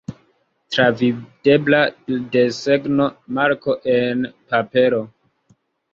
Travidebla 0.75 1.81
desegno, 2.37 3.07
marko, 3.39 3.79
en 3.97 4.29
papero. 4.55 5.07